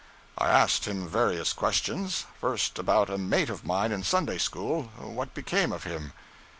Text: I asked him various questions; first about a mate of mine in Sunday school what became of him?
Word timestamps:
I 0.35 0.47
asked 0.49 0.85
him 0.85 1.07
various 1.07 1.53
questions; 1.53 2.25
first 2.39 2.79
about 2.79 3.11
a 3.11 3.19
mate 3.19 3.51
of 3.51 3.63
mine 3.67 3.91
in 3.91 4.01
Sunday 4.01 4.39
school 4.39 4.85
what 4.97 5.35
became 5.35 5.71
of 5.71 5.83
him? 5.83 6.13